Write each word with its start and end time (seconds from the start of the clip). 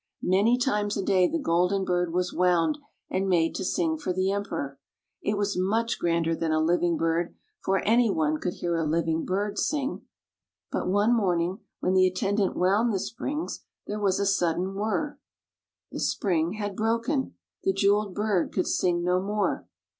Many 0.23 0.57
times 0.57 0.97
a 0.97 1.03
day 1.05 1.27
the 1.27 1.37
golden 1.37 1.85
bird 1.85 2.11
was 2.11 2.33
wound 2.33 2.79
and 3.11 3.29
made 3.29 3.53
to 3.53 3.63
sing 3.63 3.99
for 3.99 4.11
the 4.11 4.31
Emperor. 4.31 4.79
It 5.21 5.37
was 5.37 5.55
much 5.59 5.99
grander 5.99 6.35
than 6.35 6.51
a 6.51 6.59
living 6.59 6.97
bird, 6.97 7.35
for 7.63 7.81
anyone 7.85 8.39
could 8.39 8.55
hear 8.55 8.75
a 8.75 8.83
living 8.83 9.25
bird 9.25 9.59
sing. 9.59 10.01
But 10.71 10.87
one 10.89 11.13
morning 11.15 11.59
when 11.81 11.93
the 11.93 12.07
attendant 12.07 12.57
wound 12.57 12.91
the 12.91 12.99
springs, 12.99 13.63
there 13.85 13.99
was 13.99 14.19
a 14.19 14.25
sudden 14.25 14.73
whirr. 14.73 15.19
The 15.91 15.99
spring 15.99 16.53
had 16.53 16.75
broken. 16.75 17.35
The 17.63 17.71
jeweled 17.71 18.15
bird 18.15 18.51
could 18.51 18.65
sing 18.65 19.03
no 19.03 19.21
more. 19.21 19.67